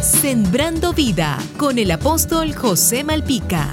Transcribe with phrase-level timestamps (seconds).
[0.00, 3.70] Sembrando vida con el apóstol José Malpica.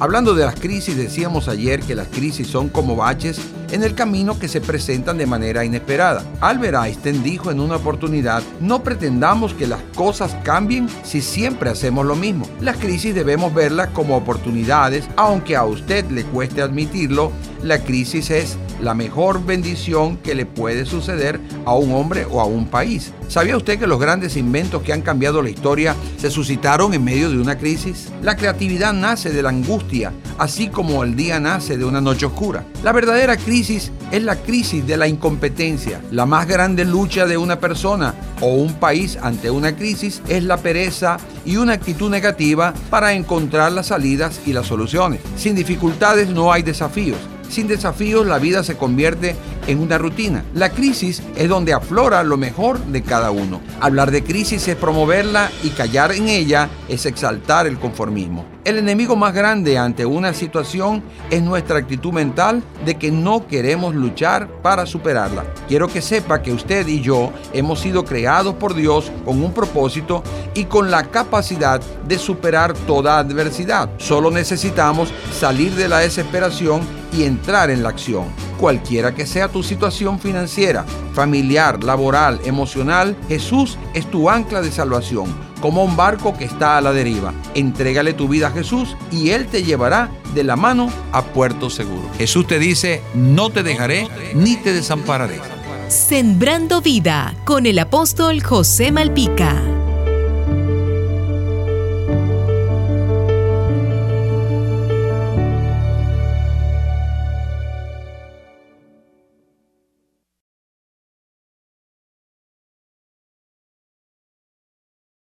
[0.00, 3.38] Hablando de las crisis, decíamos ayer que las crisis son como baches
[3.70, 6.24] en el camino que se presentan de manera inesperada.
[6.40, 12.04] Albert Einstein dijo en una oportunidad, no pretendamos que las cosas cambien si siempre hacemos
[12.04, 12.46] lo mismo.
[12.60, 17.30] Las crisis debemos verlas como oportunidades, aunque a usted le cueste admitirlo,
[17.62, 22.44] la crisis es la mejor bendición que le puede suceder a un hombre o a
[22.44, 23.12] un país.
[23.28, 27.30] ¿Sabía usted que los grandes inventos que han cambiado la historia se suscitaron en medio
[27.30, 28.08] de una crisis?
[28.22, 32.64] La creatividad nace de la angustia, así como el día nace de una noche oscura.
[32.82, 36.00] La verdadera crisis es la crisis de la incompetencia.
[36.10, 40.56] La más grande lucha de una persona o un país ante una crisis es la
[40.56, 45.20] pereza y una actitud negativa para encontrar las salidas y las soluciones.
[45.36, 47.18] Sin dificultades no hay desafíos.
[47.50, 49.34] Sin desafíos la vida se convierte
[49.66, 50.44] en una rutina.
[50.54, 53.60] La crisis es donde aflora lo mejor de cada uno.
[53.80, 58.46] Hablar de crisis es promoverla y callar en ella es exaltar el conformismo.
[58.62, 63.96] El enemigo más grande ante una situación es nuestra actitud mental de que no queremos
[63.96, 65.44] luchar para superarla.
[65.66, 70.22] Quiero que sepa que usted y yo hemos sido creados por Dios con un propósito
[70.54, 73.90] y con la capacidad de superar toda adversidad.
[73.96, 78.26] Solo necesitamos salir de la desesperación y entrar en la acción.
[78.58, 85.34] Cualquiera que sea tu situación financiera, familiar, laboral, emocional, Jesús es tu ancla de salvación,
[85.60, 87.32] como un barco que está a la deriva.
[87.54, 92.08] Entrégale tu vida a Jesús y Él te llevará de la mano a puerto seguro.
[92.18, 95.40] Jesús te dice, no te dejaré ni te desampararé.
[95.88, 99.69] Sembrando vida con el apóstol José Malpica.